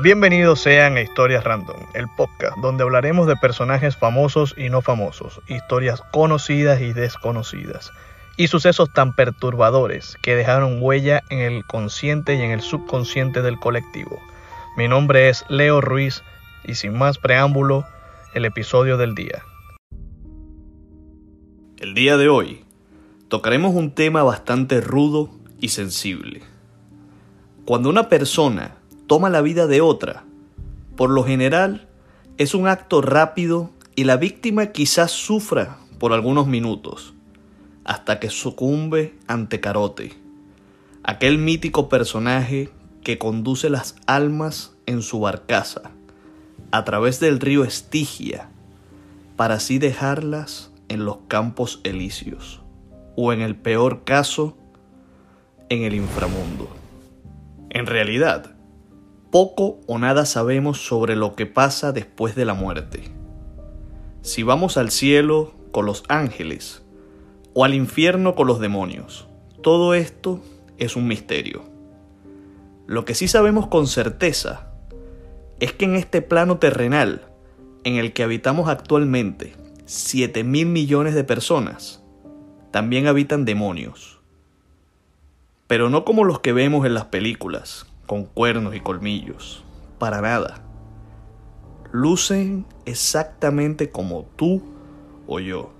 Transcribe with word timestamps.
Bienvenidos 0.00 0.60
sean 0.60 0.96
a 0.96 1.00
Historias 1.00 1.42
Random, 1.42 1.76
el 1.92 2.06
podcast 2.16 2.56
donde 2.58 2.84
hablaremos 2.84 3.26
de 3.26 3.34
personajes 3.34 3.96
famosos 3.96 4.54
y 4.56 4.68
no 4.68 4.80
famosos, 4.80 5.40
historias 5.48 6.02
conocidas 6.12 6.80
y 6.80 6.92
desconocidas, 6.92 7.90
y 8.36 8.46
sucesos 8.46 8.92
tan 8.92 9.16
perturbadores 9.16 10.16
que 10.22 10.36
dejaron 10.36 10.80
huella 10.80 11.24
en 11.30 11.40
el 11.40 11.64
consciente 11.64 12.36
y 12.36 12.42
en 12.42 12.52
el 12.52 12.60
subconsciente 12.60 13.42
del 13.42 13.58
colectivo. 13.58 14.20
Mi 14.76 14.86
nombre 14.86 15.30
es 15.30 15.44
Leo 15.48 15.80
Ruiz 15.80 16.22
y 16.64 16.76
sin 16.76 16.96
más 16.96 17.18
preámbulo, 17.18 17.84
el 18.34 18.44
episodio 18.44 18.98
del 18.98 19.16
día. 19.16 19.42
El 21.78 21.94
día 21.94 22.16
de 22.16 22.28
hoy 22.28 22.64
tocaremos 23.26 23.74
un 23.74 23.90
tema 23.90 24.22
bastante 24.22 24.80
rudo 24.80 25.28
y 25.58 25.70
sensible. 25.70 26.42
Cuando 27.64 27.90
una 27.90 28.08
persona 28.08 28.77
toma 29.08 29.30
la 29.30 29.40
vida 29.40 29.66
de 29.66 29.80
otra, 29.80 30.22
por 30.94 31.10
lo 31.10 31.24
general 31.24 31.88
es 32.36 32.54
un 32.54 32.68
acto 32.68 33.00
rápido 33.00 33.70
y 33.96 34.04
la 34.04 34.18
víctima 34.18 34.66
quizás 34.66 35.10
sufra 35.10 35.78
por 35.98 36.12
algunos 36.12 36.46
minutos, 36.46 37.14
hasta 37.84 38.20
que 38.20 38.28
sucumbe 38.28 39.14
ante 39.26 39.60
Carote, 39.60 40.12
aquel 41.02 41.38
mítico 41.38 41.88
personaje 41.88 42.68
que 43.02 43.16
conduce 43.16 43.70
las 43.70 43.96
almas 44.06 44.76
en 44.84 45.00
su 45.00 45.20
barcaza 45.20 45.90
a 46.70 46.84
través 46.84 47.18
del 47.18 47.40
río 47.40 47.64
Estigia 47.64 48.50
para 49.36 49.54
así 49.54 49.78
dejarlas 49.78 50.70
en 50.88 51.06
los 51.06 51.18
campos 51.28 51.80
elíseos 51.82 52.60
o 53.16 53.32
en 53.32 53.40
el 53.40 53.56
peor 53.56 54.04
caso 54.04 54.58
en 55.70 55.84
el 55.84 55.94
inframundo. 55.94 56.68
En 57.70 57.86
realidad, 57.86 58.57
poco 59.30 59.80
o 59.86 59.98
nada 59.98 60.24
sabemos 60.26 60.78
sobre 60.86 61.16
lo 61.16 61.34
que 61.34 61.46
pasa 61.46 61.92
después 61.92 62.34
de 62.34 62.44
la 62.44 62.54
muerte. 62.54 63.10
Si 64.22 64.42
vamos 64.42 64.76
al 64.76 64.90
cielo 64.90 65.54
con 65.70 65.86
los 65.86 66.04
ángeles 66.08 66.82
o 67.54 67.64
al 67.64 67.74
infierno 67.74 68.34
con 68.34 68.46
los 68.46 68.60
demonios, 68.60 69.28
todo 69.62 69.94
esto 69.94 70.40
es 70.78 70.96
un 70.96 71.06
misterio. 71.06 71.62
Lo 72.86 73.04
que 73.04 73.14
sí 73.14 73.28
sabemos 73.28 73.66
con 73.66 73.86
certeza 73.86 74.72
es 75.60 75.72
que 75.72 75.84
en 75.84 75.94
este 75.94 76.22
plano 76.22 76.58
terrenal 76.58 77.22
en 77.84 77.96
el 77.96 78.12
que 78.12 78.22
habitamos 78.22 78.68
actualmente, 78.68 79.54
7 79.84 80.44
mil 80.44 80.66
millones 80.66 81.14
de 81.14 81.24
personas, 81.24 82.02
también 82.70 83.06
habitan 83.06 83.44
demonios. 83.44 84.20
Pero 85.66 85.90
no 85.90 86.04
como 86.04 86.24
los 86.24 86.40
que 86.40 86.52
vemos 86.52 86.86
en 86.86 86.94
las 86.94 87.06
películas, 87.06 87.87
con 88.08 88.24
cuernos 88.24 88.74
y 88.74 88.80
colmillos. 88.80 89.62
Para 89.98 90.20
nada. 90.20 90.62
Lucen 91.92 92.66
exactamente 92.86 93.90
como 93.90 94.26
tú 94.34 94.62
o 95.26 95.38
yo, 95.38 95.70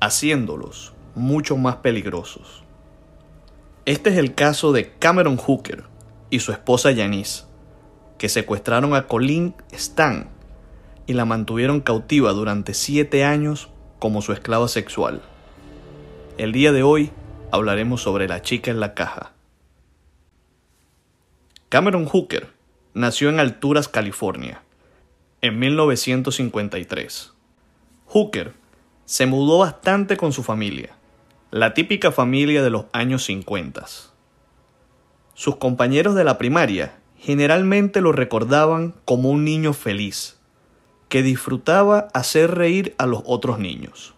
haciéndolos 0.00 0.94
mucho 1.14 1.56
más 1.56 1.76
peligrosos. 1.76 2.64
Este 3.84 4.10
es 4.10 4.16
el 4.16 4.34
caso 4.34 4.72
de 4.72 4.92
Cameron 4.98 5.36
Hooker 5.36 5.84
y 6.30 6.40
su 6.40 6.52
esposa 6.52 6.94
Janice, 6.94 7.44
que 8.16 8.28
secuestraron 8.28 8.94
a 8.94 9.06
Colleen 9.06 9.54
Stan 9.72 10.30
y 11.06 11.12
la 11.12 11.26
mantuvieron 11.26 11.80
cautiva 11.80 12.32
durante 12.32 12.72
siete 12.72 13.24
años 13.24 13.68
como 13.98 14.22
su 14.22 14.32
esclava 14.32 14.68
sexual. 14.68 15.20
El 16.38 16.52
día 16.52 16.72
de 16.72 16.82
hoy 16.82 17.10
hablaremos 17.50 18.00
sobre 18.00 18.26
la 18.26 18.40
chica 18.40 18.70
en 18.70 18.80
la 18.80 18.94
caja. 18.94 19.31
Cameron 21.72 22.04
Hooker 22.04 22.52
nació 22.92 23.30
en 23.30 23.40
Alturas, 23.40 23.88
California, 23.88 24.62
en 25.40 25.58
1953. 25.58 27.32
Hooker 28.04 28.52
se 29.06 29.24
mudó 29.24 29.60
bastante 29.60 30.18
con 30.18 30.34
su 30.34 30.42
familia, 30.42 30.94
la 31.50 31.72
típica 31.72 32.12
familia 32.12 32.62
de 32.62 32.68
los 32.68 32.84
años 32.92 33.24
50. 33.24 33.86
Sus 35.32 35.56
compañeros 35.56 36.14
de 36.14 36.24
la 36.24 36.36
primaria 36.36 36.98
generalmente 37.16 38.02
lo 38.02 38.12
recordaban 38.12 38.94
como 39.06 39.30
un 39.30 39.42
niño 39.42 39.72
feliz, 39.72 40.38
que 41.08 41.22
disfrutaba 41.22 42.08
hacer 42.12 42.54
reír 42.54 42.94
a 42.98 43.06
los 43.06 43.22
otros 43.24 43.58
niños. 43.58 44.14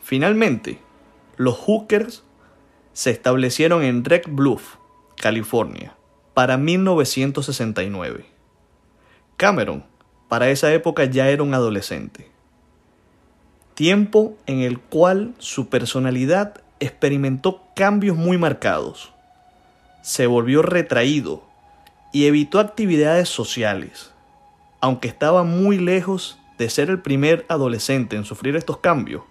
Finalmente, 0.00 0.80
los 1.36 1.54
Hookers 1.54 2.24
se 2.94 3.10
establecieron 3.10 3.82
en 3.82 4.06
Red 4.06 4.22
Bluff, 4.26 4.76
California, 5.18 5.94
para 6.34 6.56
1969. 6.56 8.26
Cameron, 9.36 9.84
para 10.28 10.50
esa 10.50 10.72
época 10.72 11.04
ya 11.04 11.28
era 11.28 11.44
un 11.44 11.54
adolescente. 11.54 12.30
Tiempo 13.74 14.36
en 14.46 14.60
el 14.60 14.80
cual 14.80 15.34
su 15.38 15.68
personalidad 15.68 16.62
experimentó 16.80 17.62
cambios 17.74 18.16
muy 18.16 18.36
marcados. 18.36 19.12
Se 20.02 20.26
volvió 20.26 20.62
retraído 20.62 21.44
y 22.12 22.26
evitó 22.26 22.60
actividades 22.60 23.28
sociales, 23.28 24.12
aunque 24.80 25.08
estaba 25.08 25.44
muy 25.44 25.78
lejos 25.78 26.38
de 26.58 26.68
ser 26.68 26.90
el 26.90 27.00
primer 27.00 27.46
adolescente 27.48 28.16
en 28.16 28.24
sufrir 28.24 28.54
estos 28.56 28.78
cambios. 28.78 29.22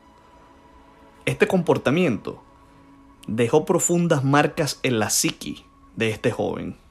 Este 1.25 1.47
comportamiento 1.47 2.43
dejó 3.27 3.65
profundas 3.65 4.23
marcas 4.23 4.79
en 4.83 4.99
la 4.99 5.09
psiqui 5.09 5.65
de 5.95 6.09
este 6.09 6.31
joven. 6.31 6.82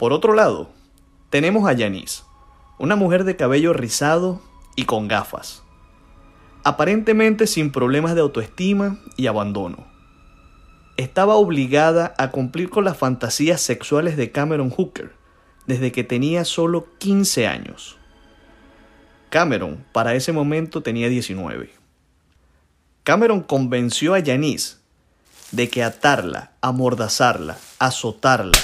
Por 0.00 0.14
otro 0.14 0.32
lado, 0.32 0.70
tenemos 1.28 1.68
a 1.68 1.76
Janice, 1.76 2.22
una 2.78 2.96
mujer 2.96 3.24
de 3.24 3.36
cabello 3.36 3.74
rizado 3.74 4.40
y 4.74 4.86
con 4.86 5.08
gafas, 5.08 5.62
aparentemente 6.64 7.46
sin 7.46 7.70
problemas 7.70 8.14
de 8.14 8.22
autoestima 8.22 8.98
y 9.18 9.26
abandono. 9.26 9.86
Estaba 10.96 11.34
obligada 11.34 12.14
a 12.16 12.30
cumplir 12.30 12.70
con 12.70 12.86
las 12.86 12.96
fantasías 12.96 13.60
sexuales 13.60 14.16
de 14.16 14.32
Cameron 14.32 14.70
Hooker 14.70 15.12
desde 15.66 15.92
que 15.92 16.02
tenía 16.02 16.46
solo 16.46 16.86
15 16.96 17.46
años. 17.46 17.98
Cameron 19.28 19.84
para 19.92 20.14
ese 20.14 20.32
momento 20.32 20.82
tenía 20.82 21.10
19. 21.10 21.74
Cameron 23.04 23.42
convenció 23.42 24.14
a 24.14 24.22
Janice 24.24 24.78
de 25.52 25.68
que 25.68 25.84
atarla, 25.84 26.52
amordazarla, 26.62 27.58
azotarla 27.78 28.58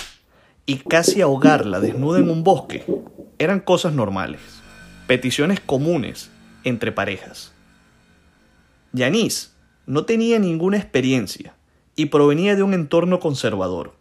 y 0.66 0.78
casi 0.78 1.20
ahogarla 1.22 1.78
desnuda 1.78 2.18
en 2.18 2.28
un 2.28 2.42
bosque 2.42 2.84
eran 3.38 3.60
cosas 3.60 3.92
normales, 3.92 4.40
peticiones 5.06 5.60
comunes 5.60 6.30
entre 6.64 6.90
parejas. 6.90 7.52
Janice 8.94 9.50
no 9.86 10.04
tenía 10.04 10.40
ninguna 10.40 10.76
experiencia 10.76 11.54
y 11.94 12.06
provenía 12.06 12.56
de 12.56 12.64
un 12.64 12.74
entorno 12.74 13.20
conservador, 13.20 13.94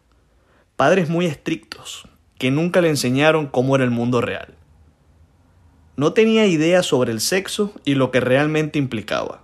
padres 0.75 1.07
muy 1.09 1.27
estrictos 1.27 2.07
que 2.39 2.49
nunca 2.49 2.81
le 2.81 2.89
enseñaron 2.89 3.47
cómo 3.47 3.75
era 3.75 3.85
el 3.85 3.91
mundo 3.91 4.19
real. 4.19 4.55
No 5.95 6.13
tenía 6.13 6.47
idea 6.47 6.83
sobre 6.83 7.11
el 7.11 7.21
sexo 7.21 7.71
y 7.85 7.95
lo 7.95 8.11
que 8.11 8.19
realmente 8.19 8.79
implicaba. 8.79 9.43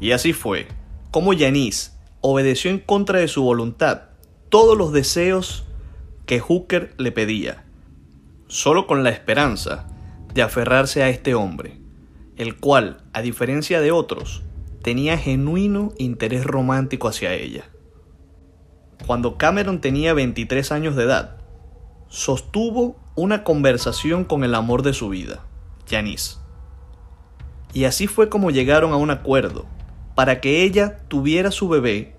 Y 0.00 0.12
así 0.12 0.32
fue, 0.32 0.66
como 1.10 1.36
Janice 1.36 1.92
obedeció 2.20 2.70
en 2.70 2.78
contra 2.78 3.20
de 3.20 3.28
su 3.28 3.42
voluntad 3.42 4.02
todos 4.48 4.76
los 4.76 4.92
deseos 4.92 5.64
que 6.26 6.40
Hooker 6.40 6.94
le 6.98 7.12
pedía, 7.12 7.64
solo 8.46 8.86
con 8.86 9.02
la 9.02 9.10
esperanza 9.10 9.88
de 10.34 10.42
aferrarse 10.42 11.02
a 11.02 11.08
este 11.08 11.34
hombre, 11.34 11.78
el 12.36 12.56
cual, 12.56 13.02
a 13.12 13.22
diferencia 13.22 13.80
de 13.80 13.92
otros, 13.92 14.42
tenía 14.82 15.18
genuino 15.18 15.92
interés 15.98 16.44
romántico 16.44 17.08
hacia 17.08 17.34
ella. 17.34 17.64
Cuando 19.06 19.36
Cameron 19.36 19.80
tenía 19.80 20.14
23 20.14 20.72
años 20.72 20.96
de 20.96 21.04
edad, 21.04 21.36
sostuvo 22.08 22.96
una 23.14 23.44
conversación 23.44 24.24
con 24.24 24.44
el 24.44 24.54
amor 24.54 24.82
de 24.82 24.92
su 24.92 25.08
vida, 25.08 25.44
Janice. 25.88 26.36
Y 27.74 27.84
así 27.84 28.06
fue 28.06 28.28
como 28.28 28.50
llegaron 28.50 28.92
a 28.92 28.96
un 28.96 29.10
acuerdo 29.10 29.66
para 30.14 30.40
que 30.40 30.62
ella 30.62 30.98
tuviera 31.08 31.50
su 31.50 31.68
bebé 31.68 32.14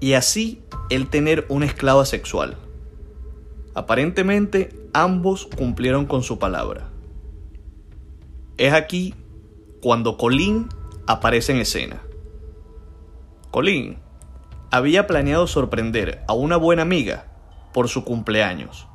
y 0.00 0.14
así 0.14 0.62
él 0.90 1.08
tener 1.08 1.46
una 1.48 1.66
esclava 1.66 2.04
sexual. 2.04 2.56
Aparentemente 3.74 4.88
ambos 4.92 5.46
cumplieron 5.46 6.06
con 6.06 6.22
su 6.22 6.38
palabra. 6.38 6.88
Es 8.56 8.72
aquí 8.72 9.14
cuando 9.82 10.16
Colin 10.16 10.68
aparece 11.06 11.52
en 11.52 11.58
escena. 11.58 12.02
Colin 13.50 13.98
había 14.70 15.06
planeado 15.06 15.46
sorprender 15.46 16.24
a 16.26 16.32
una 16.32 16.56
buena 16.56 16.82
amiga 16.82 17.26
por 17.72 17.88
su 17.88 18.04
cumpleaños. 18.04 18.86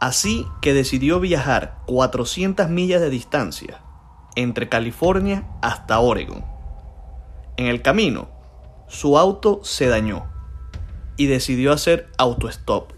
Así 0.00 0.46
que 0.62 0.74
decidió 0.74 1.20
viajar 1.20 1.78
400 1.86 2.68
millas 2.68 3.00
de 3.00 3.10
distancia 3.10 3.82
entre 4.36 4.68
California 4.68 5.48
hasta 5.62 5.98
Oregon. 5.98 6.44
En 7.56 7.66
el 7.66 7.82
camino, 7.82 8.28
su 8.86 9.18
auto 9.18 9.60
se 9.64 9.88
dañó 9.88 10.26
y 11.16 11.26
decidió 11.26 11.72
hacer 11.72 12.10
autostop, 12.18 12.92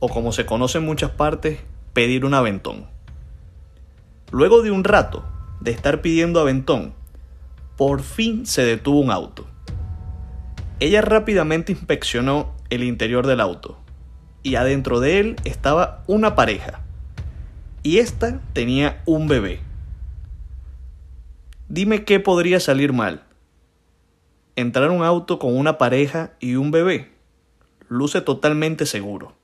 o 0.00 0.08
como 0.08 0.32
se 0.32 0.46
conoce 0.46 0.78
en 0.78 0.84
muchas 0.84 1.10
partes, 1.10 1.60
pedir 1.92 2.24
un 2.24 2.34
aventón. 2.34 2.86
Luego 4.32 4.62
de 4.62 4.70
un 4.70 4.84
rato 4.84 5.24
de 5.60 5.70
estar 5.70 6.02
pidiendo 6.02 6.40
aventón, 6.40 6.94
por 7.76 8.02
fin 8.02 8.46
se 8.46 8.64
detuvo 8.64 9.00
un 9.00 9.10
auto. 9.10 9.46
Ella 10.80 11.02
rápidamente 11.02 11.72
inspeccionó 11.72 12.52
el 12.70 12.82
interior 12.82 13.26
del 13.26 13.40
auto 13.40 13.78
y 14.42 14.54
adentro 14.54 15.00
de 15.00 15.20
él 15.20 15.36
estaba 15.44 16.02
una 16.06 16.34
pareja 16.34 16.80
y 17.82 17.98
esta 17.98 18.40
tenía 18.52 19.02
un 19.06 19.28
bebé. 19.28 19.60
Dime 21.68 22.04
qué 22.04 22.18
podría 22.18 22.60
salir 22.60 22.92
mal. 22.92 23.22
Entrar 24.56 24.88
a 24.88 24.92
un 24.92 25.04
auto 25.04 25.38
con 25.38 25.56
una 25.56 25.78
pareja 25.78 26.32
y 26.40 26.56
un 26.56 26.70
bebé 26.70 27.10
luce 27.88 28.20
totalmente 28.20 28.86
seguro. 28.86 29.39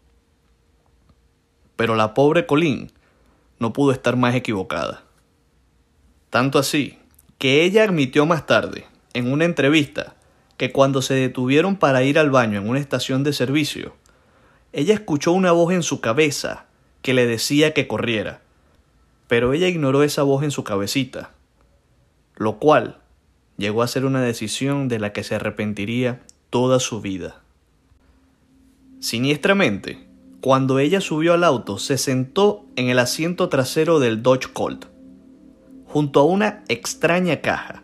Pero 1.76 1.94
la 1.94 2.14
pobre 2.14 2.46
Colin 2.46 2.90
no 3.58 3.72
pudo 3.72 3.92
estar 3.92 4.16
más 4.16 4.34
equivocada. 4.34 5.02
Tanto 6.30 6.58
así 6.58 6.98
que 7.38 7.64
ella 7.64 7.84
admitió 7.84 8.26
más 8.26 8.46
tarde, 8.46 8.86
en 9.14 9.30
una 9.30 9.44
entrevista, 9.44 10.16
que 10.56 10.72
cuando 10.72 11.02
se 11.02 11.14
detuvieron 11.14 11.76
para 11.76 12.02
ir 12.02 12.18
al 12.18 12.30
baño 12.30 12.58
en 12.58 12.68
una 12.68 12.78
estación 12.78 13.24
de 13.24 13.32
servicio, 13.32 13.94
ella 14.72 14.94
escuchó 14.94 15.32
una 15.32 15.52
voz 15.52 15.72
en 15.72 15.82
su 15.82 16.00
cabeza 16.00 16.66
que 17.02 17.14
le 17.14 17.26
decía 17.26 17.72
que 17.72 17.86
corriera, 17.86 18.40
pero 19.28 19.52
ella 19.52 19.68
ignoró 19.68 20.02
esa 20.02 20.22
voz 20.22 20.42
en 20.42 20.50
su 20.50 20.64
cabecita, 20.64 21.30
lo 22.36 22.58
cual 22.58 22.98
llegó 23.56 23.82
a 23.82 23.88
ser 23.88 24.04
una 24.04 24.22
decisión 24.22 24.88
de 24.88 24.98
la 24.98 25.12
que 25.12 25.24
se 25.24 25.34
arrepentiría 25.34 26.22
toda 26.50 26.80
su 26.80 27.00
vida. 27.00 27.42
Siniestramente, 29.00 30.05
cuando 30.46 30.78
ella 30.78 31.00
subió 31.00 31.34
al 31.34 31.42
auto, 31.42 31.76
se 31.76 31.98
sentó 31.98 32.66
en 32.76 32.88
el 32.88 33.00
asiento 33.00 33.48
trasero 33.48 33.98
del 33.98 34.22
Dodge 34.22 34.52
Colt, 34.52 34.84
junto 35.88 36.20
a 36.20 36.24
una 36.24 36.62
extraña 36.68 37.40
caja, 37.40 37.82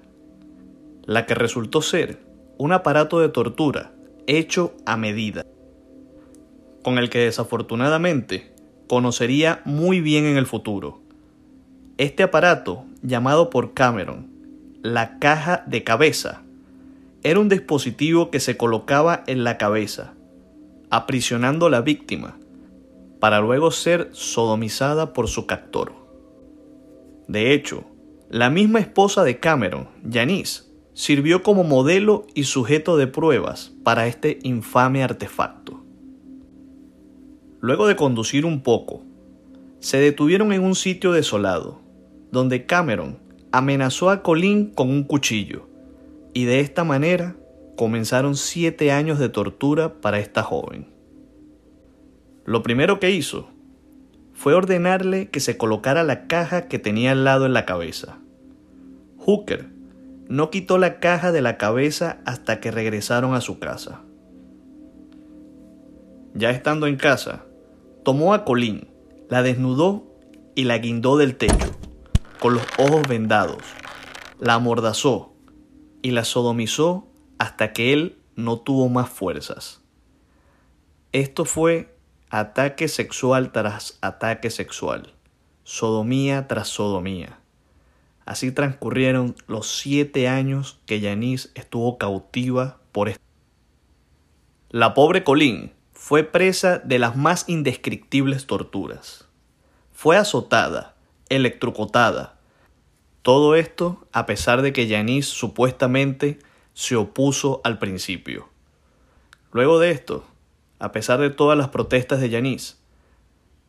la 1.05 1.27
que 1.27 1.35
resultó 1.35 1.83
ser 1.83 2.21
un 2.59 2.71
aparato 2.71 3.19
de 3.19 3.31
tortura 3.31 3.91
hecho 4.29 4.77
a 4.87 4.97
medida, 4.97 5.45
con 6.85 6.99
el 6.99 7.11
que 7.11 7.19
desafortunadamente 7.19 8.55
conocería 8.87 9.61
muy 9.65 10.01
bien 10.01 10.25
en 10.25 10.37
el 10.37 10.47
futuro. 10.47 11.01
Este 11.99 12.23
aparato, 12.23 12.85
llamado 13.03 13.51
por 13.51 13.75
Cameron 13.75 14.29
la 14.85 15.19
caja 15.19 15.65
de 15.67 15.83
cabeza, 15.83 16.43
era 17.25 17.41
un 17.41 17.49
dispositivo 17.49 18.31
que 18.31 18.39
se 18.39 18.57
colocaba 18.57 19.25
en 19.27 19.43
la 19.43 19.59
cabeza, 19.59 20.15
aprisionando 20.91 21.67
a 21.67 21.71
la 21.71 21.81
víctima, 21.81 22.37
para 23.23 23.41
luego 23.41 23.71
ser 23.71 24.09
sodomizada 24.11 25.13
por 25.13 25.29
su 25.29 25.47
captor. 25.47 25.93
De 27.29 27.55
hecho, 27.55 27.85
la 28.29 28.51
misma 28.51 28.81
esposa 28.81 29.23
de 29.23 29.39
Cameron, 29.39 29.87
Janice, 30.11 30.65
sirvió 30.93 31.45
como 31.45 31.63
modelo 31.63 32.27
y 32.35 32.43
sujeto 32.43 32.97
de 32.97 33.07
pruebas 33.07 33.75
para 33.85 34.09
este 34.09 34.41
infame 34.43 35.05
artefacto. 35.05 35.85
Luego 37.61 37.87
de 37.87 37.95
conducir 37.95 38.45
un 38.45 38.61
poco, 38.61 39.05
se 39.79 39.99
detuvieron 39.99 40.53
en 40.53 40.65
un 40.65 40.75
sitio 40.75 41.13
desolado, 41.13 41.79
donde 42.33 42.67
Cameron 42.67 43.21
amenazó 43.53 44.11
a 44.11 44.25
Colin 44.25 44.73
con 44.73 44.91
un 44.91 45.05
cuchillo, 45.05 45.69
y 46.35 46.47
de 46.47 46.59
esta 46.59 46.83
manera 46.83 47.37
comenzaron 47.77 48.35
siete 48.35 48.91
años 48.91 49.21
de 49.21 49.29
tortura 49.29 50.01
para 50.01 50.19
esta 50.19 50.43
joven. 50.43 50.92
Lo 52.45 52.63
primero 52.63 52.99
que 52.99 53.11
hizo 53.11 53.49
fue 54.33 54.55
ordenarle 54.55 55.29
que 55.29 55.41
se 55.41 55.57
colocara 55.57 56.03
la 56.03 56.27
caja 56.27 56.69
que 56.69 56.79
tenía 56.79 57.13
al 57.13 57.25
lado 57.25 57.47
en 57.47 57.53
la 57.53 57.65
cabeza. 57.65 58.19
Hooker 59.19 59.71
no 60.29 60.51
quitó 60.51 60.79
la 60.79 60.99
caja 60.99 61.31
de 61.31 61.43
la 61.43 61.59
cabeza 61.59 62.21
hasta 62.25 62.59
que 62.59 62.71
regresaron 62.71 63.35
a 63.35 63.41
su 63.41 63.59
casa. 63.59 64.03
Ya 66.35 66.51
estando 66.51 66.87
en 66.87 66.97
casa, 66.97 67.45
tomó 68.05 68.35
a 68.35 68.45
Colin, 68.45 68.89
la 69.29 69.43
desnudó 69.43 70.07
y 70.55 70.65
la 70.65 70.79
guindó 70.79 71.17
del 71.19 71.37
techo, 71.37 71.71
con 72.41 72.55
los 72.55 72.65
ojos 72.79 73.03
vendados, 73.09 73.63
la 74.41 74.55
amordazó 74.55 75.35
y 76.01 76.11
la 76.11 76.25
sodomizó 76.25 77.07
hasta 77.39 77.73
que 77.73 77.93
él 77.93 78.19
no 78.35 78.59
tuvo 78.59 78.89
más 78.89 79.09
fuerzas. 79.09 79.83
Esto 81.13 81.45
fue 81.45 81.92
ataque 82.33 82.89
sexual 82.89 83.53
tras 83.53 83.99
ataque 84.01 84.49
sexual, 84.49 85.13
sodomía 85.65 86.49
tras 86.49 86.69
sodomía. 86.69 87.39
Así 88.25 88.53
transcurrieron 88.53 89.37
los 89.49 89.69
siete 89.69 90.29
años 90.29 90.81
que 90.87 91.01
Yanis 91.01 91.53
estuvo 91.55 91.99
cautiva 91.99 92.79
por 92.91 93.11
esto. 93.11 93.23
La 94.71 94.95
pobre 94.95 95.25
Colin 95.25 95.75
fue 95.93 96.25
presa 96.25 96.79
de 96.79 96.99
las 96.99 97.17
más 97.17 97.51
indescriptibles 97.51 98.47
torturas. 98.47 99.29
Fue 99.93 100.17
azotada, 100.17 100.97
electrocutada. 101.29 102.39
Todo 103.21 103.57
esto 103.57 104.07
a 104.11 104.25
pesar 104.25 104.63
de 104.63 104.73
que 104.73 104.87
Yanis 104.87 105.27
supuestamente 105.27 106.39
se 106.73 106.97
opuso 106.97 107.61
al 107.63 107.79
principio. 107.79 108.49
Luego 109.53 109.79
de 109.79 109.91
esto, 109.91 110.25
a 110.83 110.91
pesar 110.91 111.21
de 111.21 111.31
todas 111.31 111.57
las 111.57 111.69
protestas 111.69 112.21
de 112.21 112.29
Yanis, 112.29 112.77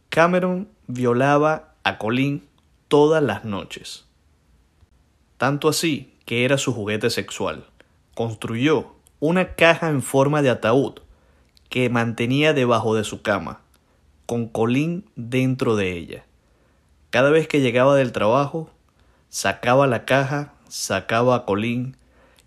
Cameron 0.10 0.68
violaba 0.88 1.76
a 1.84 2.00
Colin 2.00 2.44
todas 2.88 3.22
las 3.22 3.46
noches. 3.46 4.06
Tanto 5.38 5.70
así 5.70 6.16
que 6.26 6.44
era 6.44 6.58
su 6.58 6.74
juguete 6.74 7.12
sexual. 7.12 7.68
Construyó 8.16 8.96
una 9.20 9.54
caja 9.54 9.90
en 9.90 10.02
forma 10.02 10.42
de 10.42 10.50
ataúd 10.50 11.02
que 11.70 11.88
mantenía 11.88 12.52
debajo 12.52 12.96
de 12.96 13.04
su 13.04 13.22
cama, 13.22 13.62
con 14.26 14.48
Colin 14.48 15.06
dentro 15.16 15.76
de 15.76 15.96
ella. 15.96 16.26
Cada 17.12 17.30
vez 17.30 17.48
que 17.48 17.62
llegaba 17.62 17.96
del 17.96 18.12
trabajo, 18.12 18.72
sacaba 19.30 19.86
la 19.86 20.06
caja, 20.06 20.56
sacaba 20.68 21.36
a 21.36 21.46
Colin 21.46 21.96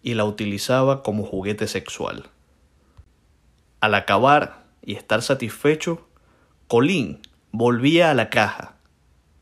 y 0.02 0.14
la 0.14 0.24
utilizaba 0.24 1.04
como 1.04 1.24
juguete 1.24 1.68
sexual. 1.68 2.30
Al 3.80 3.94
acabar 3.94 4.64
y 4.82 4.94
estar 4.94 5.22
satisfecho, 5.22 6.06
Colin 6.68 7.20
volvía 7.52 8.10
a 8.10 8.14
la 8.14 8.30
caja 8.30 8.76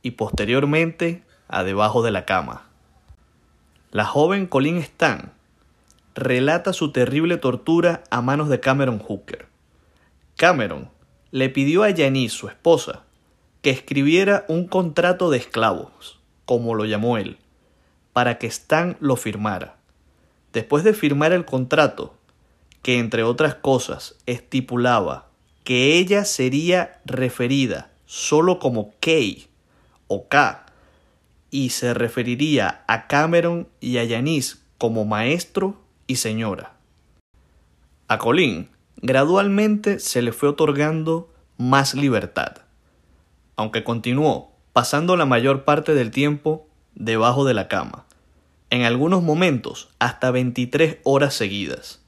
y 0.02 0.12
posteriormente 0.12 1.22
a 1.48 1.64
debajo 1.64 2.02
de 2.02 2.10
la 2.10 2.24
cama. 2.24 2.66
La 3.90 4.04
joven 4.04 4.46
Colin 4.46 4.78
Stan 4.78 5.32
relata 6.14 6.72
su 6.72 6.92
terrible 6.92 7.36
tortura 7.36 8.02
a 8.10 8.20
manos 8.22 8.48
de 8.48 8.60
Cameron 8.60 8.98
Hooker. 8.98 9.46
Cameron 10.36 10.90
le 11.30 11.48
pidió 11.48 11.84
a 11.84 11.94
Janice, 11.94 12.36
su 12.36 12.48
esposa, 12.48 13.02
que 13.62 13.70
escribiera 13.70 14.44
un 14.48 14.66
contrato 14.66 15.30
de 15.30 15.38
esclavos, 15.38 16.20
como 16.44 16.74
lo 16.74 16.84
llamó 16.84 17.18
él, 17.18 17.38
para 18.12 18.38
que 18.38 18.46
Stan 18.46 18.96
lo 19.00 19.16
firmara. 19.16 19.76
Después 20.52 20.84
de 20.84 20.92
firmar 20.92 21.32
el 21.32 21.44
contrato, 21.44 22.14
que 22.84 22.98
entre 22.98 23.22
otras 23.22 23.54
cosas 23.54 24.14
estipulaba 24.26 25.30
que 25.64 25.96
ella 25.96 26.26
sería 26.26 27.00
referida 27.06 27.90
solo 28.04 28.58
como 28.58 28.92
Kay 29.00 29.46
o 30.06 30.28
K 30.28 30.66
y 31.50 31.70
se 31.70 31.94
referiría 31.94 32.84
a 32.86 33.06
Cameron 33.06 33.68
y 33.80 33.96
a 33.96 34.04
Yanis 34.04 34.62
como 34.76 35.06
maestro 35.06 35.80
y 36.06 36.16
señora. 36.16 36.74
A 38.06 38.18
Colin 38.18 38.68
gradualmente 39.00 39.98
se 39.98 40.20
le 40.20 40.32
fue 40.32 40.50
otorgando 40.50 41.32
más 41.56 41.94
libertad, 41.94 42.58
aunque 43.56 43.82
continuó 43.82 44.52
pasando 44.74 45.16
la 45.16 45.24
mayor 45.24 45.64
parte 45.64 45.94
del 45.94 46.10
tiempo 46.10 46.68
debajo 46.94 47.46
de 47.46 47.54
la 47.54 47.66
cama, 47.66 48.04
en 48.68 48.82
algunos 48.82 49.22
momentos 49.22 49.88
hasta 49.98 50.30
23 50.30 50.98
horas 51.04 51.32
seguidas. 51.32 52.03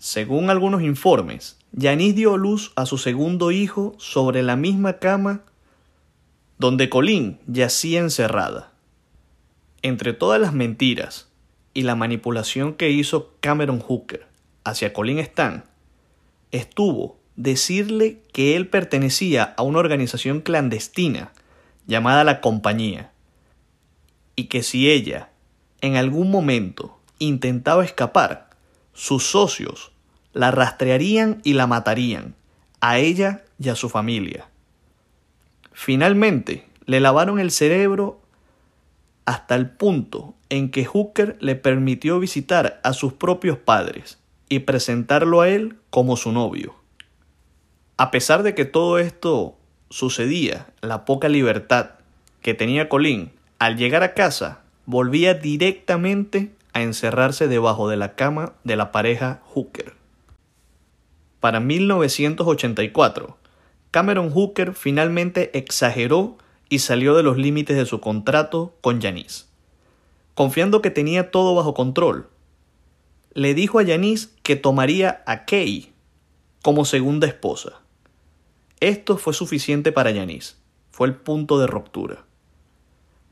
Según 0.00 0.48
algunos 0.48 0.80
informes, 0.80 1.58
Yanis 1.72 2.14
dio 2.14 2.38
luz 2.38 2.72
a 2.74 2.86
su 2.86 2.96
segundo 2.96 3.50
hijo 3.50 3.94
sobre 3.98 4.42
la 4.42 4.56
misma 4.56 4.94
cama 4.94 5.42
donde 6.56 6.88
Colleen 6.88 7.38
yacía 7.46 8.00
encerrada. 8.00 8.72
Entre 9.82 10.14
todas 10.14 10.40
las 10.40 10.54
mentiras 10.54 11.28
y 11.74 11.82
la 11.82 11.96
manipulación 11.96 12.72
que 12.72 12.88
hizo 12.88 13.34
Cameron 13.40 13.78
Hooker 13.78 14.26
hacia 14.64 14.94
Colleen 14.94 15.18
Stan, 15.18 15.64
estuvo 16.50 17.18
decirle 17.36 18.22
que 18.32 18.56
él 18.56 18.68
pertenecía 18.68 19.52
a 19.58 19.62
una 19.62 19.80
organización 19.80 20.40
clandestina 20.40 21.32
llamada 21.86 22.24
la 22.24 22.40
Compañía, 22.40 23.12
y 24.34 24.44
que 24.44 24.62
si 24.62 24.90
ella 24.90 25.28
en 25.82 25.96
algún 25.96 26.30
momento 26.30 26.98
intentaba 27.18 27.84
escapar, 27.84 28.49
sus 28.92 29.24
socios 29.24 29.92
la 30.32 30.50
rastrearían 30.50 31.40
y 31.44 31.54
la 31.54 31.66
matarían, 31.66 32.34
a 32.80 32.98
ella 32.98 33.44
y 33.58 33.68
a 33.68 33.74
su 33.74 33.88
familia. 33.88 34.48
Finalmente, 35.72 36.66
le 36.86 37.00
lavaron 37.00 37.38
el 37.38 37.50
cerebro 37.50 38.20
hasta 39.24 39.54
el 39.54 39.70
punto 39.70 40.34
en 40.48 40.70
que 40.70 40.84
Hooker 40.84 41.36
le 41.40 41.54
permitió 41.54 42.18
visitar 42.18 42.80
a 42.82 42.92
sus 42.92 43.12
propios 43.12 43.58
padres 43.58 44.18
y 44.48 44.60
presentarlo 44.60 45.40
a 45.40 45.48
él 45.48 45.76
como 45.90 46.16
su 46.16 46.32
novio. 46.32 46.74
A 47.96 48.10
pesar 48.10 48.42
de 48.42 48.54
que 48.54 48.64
todo 48.64 48.98
esto 48.98 49.56
sucedía, 49.90 50.66
la 50.80 51.04
poca 51.04 51.28
libertad 51.28 51.90
que 52.42 52.54
tenía 52.54 52.88
Colin 52.88 53.30
al 53.58 53.76
llegar 53.76 54.02
a 54.02 54.14
casa 54.14 54.62
volvía 54.86 55.34
directamente 55.34 56.50
a 56.72 56.82
encerrarse 56.82 57.48
debajo 57.48 57.88
de 57.88 57.96
la 57.96 58.14
cama 58.14 58.54
de 58.64 58.76
la 58.76 58.92
pareja 58.92 59.42
Hooker. 59.46 59.94
Para 61.40 61.60
1984, 61.60 63.36
Cameron 63.90 64.30
Hooker 64.30 64.74
finalmente 64.74 65.56
exageró 65.58 66.36
y 66.68 66.80
salió 66.80 67.14
de 67.14 67.22
los 67.22 67.36
límites 67.36 67.76
de 67.76 67.86
su 67.86 68.00
contrato 68.00 68.74
con 68.80 69.00
Janice. 69.00 69.46
Confiando 70.34 70.80
que 70.80 70.90
tenía 70.90 71.30
todo 71.30 71.54
bajo 71.54 71.74
control, 71.74 72.28
le 73.34 73.54
dijo 73.54 73.78
a 73.78 73.84
Janice 73.84 74.28
que 74.42 74.56
tomaría 74.56 75.22
a 75.26 75.44
Kay 75.44 75.92
como 76.62 76.84
segunda 76.84 77.26
esposa. 77.26 77.80
Esto 78.80 79.16
fue 79.16 79.34
suficiente 79.34 79.92
para 79.92 80.14
Janice, 80.14 80.54
fue 80.90 81.08
el 81.08 81.14
punto 81.14 81.58
de 81.58 81.66
ruptura. 81.66 82.24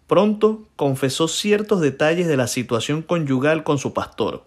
Pronto 0.09 0.67
confesó 0.75 1.29
ciertos 1.29 1.83
detalles 1.83 2.27
de 2.27 2.39
la 2.39 2.47
situación 2.47 3.03
conyugal 3.03 3.63
con 3.63 3.77
su 3.77 3.93
pastor, 3.93 4.47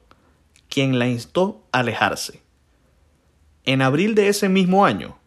quien 0.70 0.98
la 0.98 1.08
instó 1.08 1.62
a 1.72 1.80
alejarse. 1.80 2.42
En 3.64 3.84
abril 3.84 4.16
de 4.16 4.28
ese 4.28 4.50
mismo 4.50 4.86
año, 4.86 5.20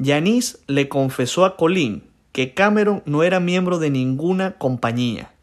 Janice 0.00 0.58
le 0.68 0.88
confesó 0.88 1.44
a 1.44 1.56
Colin 1.56 2.04
que 2.30 2.54
Cameron 2.54 3.02
no 3.04 3.24
era 3.24 3.40
miembro 3.40 3.80
de 3.80 3.90
ninguna 3.90 4.58
compañía. 4.58 5.34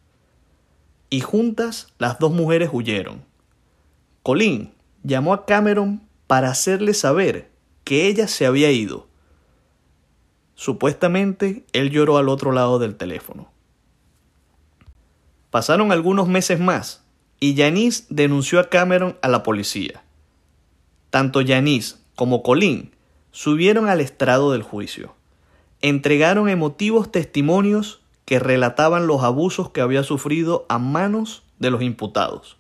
Y 1.10 1.20
juntas 1.20 1.94
las 2.00 2.18
dos 2.18 2.32
mujeres 2.32 2.70
huyeron. 2.72 3.26
Colin 4.24 4.72
llamó 5.04 5.34
a 5.34 5.46
Cameron 5.46 6.08
para 6.26 6.50
hacerle 6.50 6.94
saber 6.94 7.52
que 7.84 8.08
ella 8.08 8.30
se 8.30 8.46
había 8.46 8.72
ido. 8.72 9.08
Supuestamente 10.56 11.66
él 11.74 11.92
lloró 11.92 12.18
al 12.18 12.30
otro 12.30 12.54
lado 12.54 12.80
del 12.80 12.96
teléfono. 12.96 13.57
Pasaron 15.52 15.92
algunos 15.92 16.28
meses 16.28 16.60
más 16.60 17.04
y 17.40 17.56
Janice 17.56 18.06
denunció 18.10 18.60
a 18.60 18.70
Cameron 18.70 19.18
a 19.22 19.28
la 19.28 19.44
policía. 19.44 20.04
Tanto 21.10 21.42
Janice 21.46 21.96
como 22.16 22.44
Colin 22.44 22.92
subieron 23.32 23.88
al 23.88 24.02
estrado 24.02 24.52
del 24.52 24.64
juicio. 24.64 25.14
Entregaron 25.82 26.50
emotivos 26.50 27.12
testimonios 27.12 28.02
que 28.26 28.40
relataban 28.40 29.08
los 29.08 29.24
abusos 29.24 29.70
que 29.70 29.82
había 29.82 30.04
sufrido 30.04 30.66
a 30.70 30.80
manos 30.80 31.44
de 31.60 31.72
los 31.72 31.82
imputados. 31.82 32.58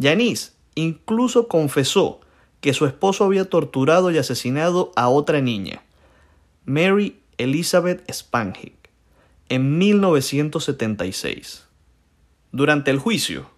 Janice 0.00 0.52
incluso 0.74 1.48
confesó 1.48 2.20
que 2.60 2.74
su 2.74 2.86
esposo 2.86 3.24
había 3.24 3.48
torturado 3.48 4.10
y 4.10 4.18
asesinado 4.18 4.92
a 4.96 5.08
otra 5.08 5.40
niña, 5.40 5.82
Mary 6.64 7.20
Elizabeth 7.38 8.08
Spanhick, 8.10 8.90
en 9.48 9.78
1976. 9.78 11.67
Durante 12.50 12.90
el 12.90 12.98
juicio, 12.98 13.50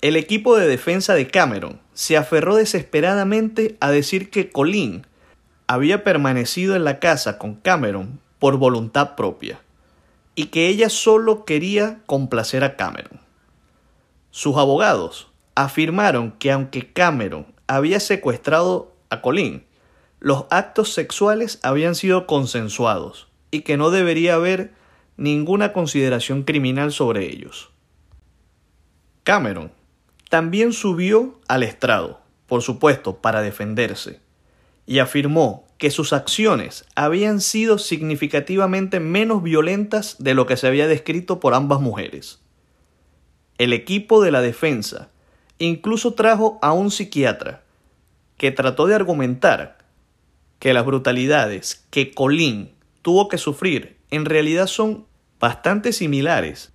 el 0.00 0.16
equipo 0.16 0.56
de 0.56 0.66
defensa 0.66 1.12
de 1.12 1.28
Cameron 1.28 1.80
se 1.92 2.16
aferró 2.16 2.56
desesperadamente 2.56 3.76
a 3.80 3.90
decir 3.90 4.30
que 4.30 4.50
Colin 4.50 5.06
había 5.66 6.02
permanecido 6.02 6.74
en 6.74 6.84
la 6.84 6.98
casa 6.98 7.36
con 7.36 7.56
Cameron 7.56 8.20
por 8.38 8.56
voluntad 8.56 9.16
propia 9.16 9.60
y 10.34 10.46
que 10.46 10.68
ella 10.68 10.88
solo 10.88 11.44
quería 11.44 12.00
complacer 12.06 12.64
a 12.64 12.76
Cameron. 12.76 13.20
Sus 14.30 14.56
abogados 14.56 15.28
afirmaron 15.54 16.30
que 16.30 16.50
aunque 16.50 16.90
Cameron 16.90 17.46
había 17.66 18.00
secuestrado 18.00 18.94
a 19.10 19.20
Colin, 19.20 19.64
los 20.20 20.46
actos 20.48 20.94
sexuales 20.94 21.58
habían 21.62 21.94
sido 21.94 22.26
consensuados 22.26 23.28
y 23.50 23.60
que 23.60 23.76
no 23.76 23.90
debería 23.90 24.36
haber 24.36 24.72
ninguna 25.18 25.74
consideración 25.74 26.44
criminal 26.44 26.92
sobre 26.92 27.26
ellos. 27.26 27.70
Cameron 29.28 29.70
también 30.30 30.72
subió 30.72 31.38
al 31.48 31.62
estrado, 31.62 32.22
por 32.46 32.62
supuesto, 32.62 33.16
para 33.16 33.42
defenderse, 33.42 34.20
y 34.86 35.00
afirmó 35.00 35.66
que 35.76 35.90
sus 35.90 36.14
acciones 36.14 36.86
habían 36.94 37.42
sido 37.42 37.76
significativamente 37.76 39.00
menos 39.00 39.42
violentas 39.42 40.16
de 40.18 40.32
lo 40.32 40.46
que 40.46 40.56
se 40.56 40.66
había 40.66 40.86
descrito 40.86 41.40
por 41.40 41.52
ambas 41.52 41.78
mujeres. 41.78 42.40
El 43.58 43.74
equipo 43.74 44.22
de 44.22 44.30
la 44.30 44.40
defensa 44.40 45.10
incluso 45.58 46.14
trajo 46.14 46.58
a 46.62 46.72
un 46.72 46.90
psiquiatra 46.90 47.64
que 48.38 48.50
trató 48.50 48.86
de 48.86 48.94
argumentar 48.94 49.76
que 50.58 50.72
las 50.72 50.86
brutalidades 50.86 51.84
que 51.90 52.12
Colin 52.12 52.72
tuvo 53.02 53.28
que 53.28 53.36
sufrir 53.36 53.98
en 54.10 54.24
realidad 54.24 54.68
son 54.68 55.04
bastante 55.38 55.92
similares 55.92 56.72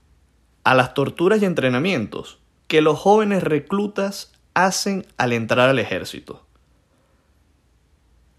a 0.63 0.75
las 0.75 0.93
torturas 0.93 1.41
y 1.41 1.45
entrenamientos 1.45 2.42
que 2.73 2.81
los 2.81 2.97
jóvenes 2.97 3.43
reclutas 3.43 4.31
hacen 4.55 5.05
al 5.17 5.31
entrar 5.31 5.69
al 5.69 5.77
ejército. 5.77 6.43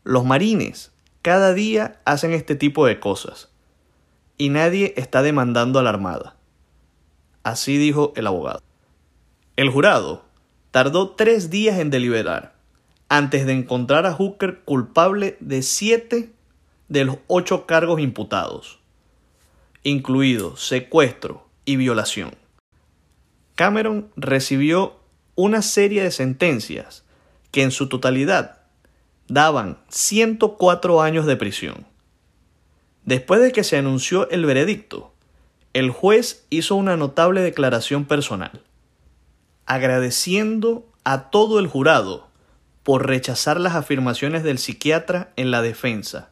Los 0.02 0.24
marines 0.24 0.90
cada 1.22 1.54
día 1.54 2.00
hacen 2.04 2.32
este 2.32 2.56
tipo 2.56 2.84
de 2.84 2.98
cosas 2.98 3.50
y 4.36 4.48
nadie 4.48 4.92
está 4.96 5.22
demandando 5.22 5.78
a 5.78 5.84
la 5.84 5.90
Armada. 5.90 6.34
Así 7.44 7.78
dijo 7.78 8.12
el 8.16 8.26
abogado. 8.26 8.60
El 9.54 9.70
jurado 9.70 10.24
tardó 10.72 11.10
tres 11.10 11.48
días 11.48 11.78
en 11.78 11.90
deliberar 11.90 12.56
antes 13.08 13.46
de 13.46 13.52
encontrar 13.52 14.04
a 14.04 14.14
Hooker 14.14 14.64
culpable 14.64 15.36
de 15.38 15.62
siete 15.62 16.32
de 16.88 17.04
los 17.04 17.18
ocho 17.28 17.66
cargos 17.66 18.00
imputados, 18.00 18.80
incluidos 19.84 20.66
secuestro 20.66 21.46
y 21.64 21.76
violación. 21.76 22.34
Cameron 23.54 24.10
recibió 24.16 24.96
una 25.36 25.62
serie 25.62 26.02
de 26.02 26.10
sentencias 26.10 27.04
que 27.50 27.62
en 27.62 27.70
su 27.70 27.88
totalidad 27.88 28.58
daban 29.28 29.78
104 29.88 31.00
años 31.00 31.26
de 31.26 31.36
prisión. 31.36 31.86
Después 33.04 33.40
de 33.40 33.52
que 33.52 33.64
se 33.64 33.76
anunció 33.76 34.28
el 34.30 34.44
veredicto, 34.44 35.12
el 35.72 35.90
juez 35.90 36.46
hizo 36.50 36.74
una 36.74 36.96
notable 36.96 37.42
declaración 37.42 38.06
personal, 38.06 38.62
agradeciendo 39.66 40.86
a 41.04 41.30
todo 41.30 41.58
el 41.58 41.66
jurado 41.66 42.28
por 42.82 43.06
rechazar 43.06 43.60
las 43.60 43.74
afirmaciones 43.74 44.42
del 44.42 44.58
psiquiatra 44.58 45.32
en 45.36 45.50
la 45.50 45.62
defensa, 45.62 46.30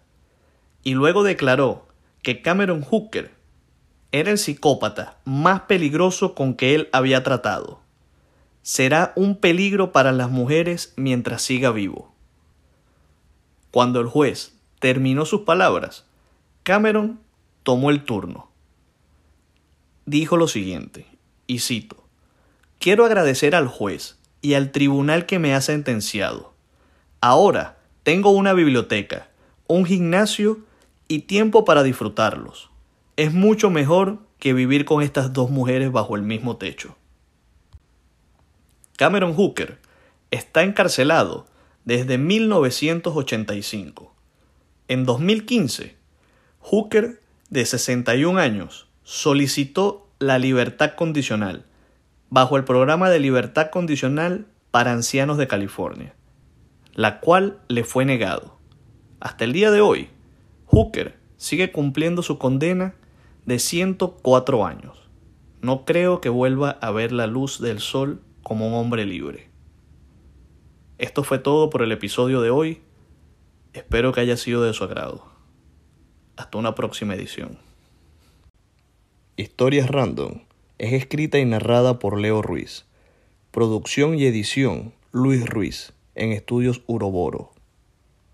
y 0.82 0.94
luego 0.94 1.22
declaró 1.22 1.86
que 2.22 2.42
Cameron 2.42 2.82
Hooker 2.82 3.41
era 4.12 4.30
el 4.30 4.36
psicópata 4.36 5.16
más 5.24 5.62
peligroso 5.62 6.34
con 6.34 6.54
que 6.54 6.74
él 6.74 6.90
había 6.92 7.22
tratado. 7.22 7.80
Será 8.60 9.12
un 9.16 9.36
peligro 9.36 9.90
para 9.90 10.12
las 10.12 10.30
mujeres 10.30 10.92
mientras 10.96 11.42
siga 11.42 11.72
vivo. 11.72 12.12
Cuando 13.70 14.00
el 14.00 14.06
juez 14.06 14.54
terminó 14.78 15.24
sus 15.24 15.40
palabras, 15.40 16.04
Cameron 16.62 17.20
tomó 17.62 17.90
el 17.90 18.04
turno. 18.04 18.50
Dijo 20.04 20.36
lo 20.36 20.46
siguiente, 20.46 21.06
y 21.46 21.60
cito, 21.60 22.04
Quiero 22.78 23.06
agradecer 23.06 23.54
al 23.54 23.66
juez 23.66 24.18
y 24.42 24.54
al 24.54 24.72
tribunal 24.72 25.24
que 25.24 25.38
me 25.38 25.54
ha 25.54 25.60
sentenciado. 25.60 26.52
Ahora 27.20 27.78
tengo 28.02 28.30
una 28.30 28.52
biblioteca, 28.52 29.28
un 29.68 29.86
gimnasio 29.86 30.58
y 31.08 31.20
tiempo 31.20 31.64
para 31.64 31.82
disfrutarlos 31.82 32.71
es 33.16 33.32
mucho 33.32 33.70
mejor 33.70 34.18
que 34.38 34.52
vivir 34.52 34.84
con 34.84 35.02
estas 35.02 35.32
dos 35.32 35.50
mujeres 35.50 35.92
bajo 35.92 36.16
el 36.16 36.22
mismo 36.22 36.56
techo. 36.56 36.96
Cameron 38.96 39.34
Hooker 39.34 39.78
está 40.30 40.62
encarcelado 40.62 41.46
desde 41.84 42.18
1985. 42.18 44.14
En 44.88 45.04
2015, 45.04 45.96
Hooker 46.60 47.20
de 47.50 47.66
61 47.66 48.38
años, 48.38 48.88
solicitó 49.04 50.08
la 50.18 50.38
libertad 50.38 50.94
condicional 50.94 51.66
bajo 52.30 52.56
el 52.56 52.64
programa 52.64 53.10
de 53.10 53.20
libertad 53.20 53.68
condicional 53.70 54.46
para 54.70 54.92
ancianos 54.92 55.36
de 55.36 55.48
California, 55.48 56.14
la 56.94 57.20
cual 57.20 57.58
le 57.68 57.84
fue 57.84 58.06
negado. 58.06 58.56
Hasta 59.20 59.44
el 59.44 59.52
día 59.52 59.70
de 59.70 59.82
hoy, 59.82 60.08
Hooker 60.66 61.18
sigue 61.36 61.72
cumpliendo 61.72 62.22
su 62.22 62.38
condena 62.38 62.94
de 63.46 63.58
104 63.58 64.66
años. 64.66 65.10
No 65.60 65.84
creo 65.84 66.20
que 66.20 66.28
vuelva 66.28 66.70
a 66.70 66.90
ver 66.90 67.12
la 67.12 67.26
luz 67.26 67.60
del 67.60 67.80
sol 67.80 68.22
como 68.42 68.68
un 68.68 68.74
hombre 68.74 69.06
libre. 69.06 69.50
Esto 70.98 71.24
fue 71.24 71.38
todo 71.38 71.70
por 71.70 71.82
el 71.82 71.92
episodio 71.92 72.40
de 72.40 72.50
hoy. 72.50 72.82
Espero 73.72 74.12
que 74.12 74.20
haya 74.20 74.36
sido 74.36 74.62
de 74.62 74.72
su 74.72 74.84
agrado. 74.84 75.24
Hasta 76.36 76.58
una 76.58 76.74
próxima 76.74 77.14
edición. 77.14 77.58
Historias 79.36 79.88
Random 79.90 80.42
es 80.78 80.92
escrita 80.92 81.38
y 81.38 81.44
narrada 81.44 81.98
por 81.98 82.20
Leo 82.20 82.42
Ruiz. 82.42 82.86
Producción 83.50 84.18
y 84.18 84.24
edición 84.26 84.94
Luis 85.10 85.48
Ruiz 85.48 85.92
en 86.14 86.32
Estudios 86.32 86.82
Uroboro. 86.86 87.51